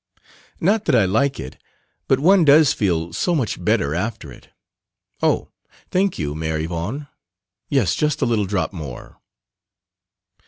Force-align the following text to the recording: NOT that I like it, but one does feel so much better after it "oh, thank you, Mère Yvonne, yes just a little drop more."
NOT 0.59 0.85
that 0.85 0.95
I 0.95 1.05
like 1.05 1.39
it, 1.39 1.61
but 2.07 2.17
one 2.19 2.43
does 2.43 2.73
feel 2.73 3.13
so 3.13 3.35
much 3.35 3.63
better 3.63 3.93
after 3.93 4.31
it 4.31 4.49
"oh, 5.21 5.49
thank 5.91 6.17
you, 6.17 6.33
Mère 6.33 6.59
Yvonne, 6.59 7.05
yes 7.69 7.93
just 7.93 8.19
a 8.19 8.25
little 8.25 8.45
drop 8.45 8.73
more." 8.73 9.19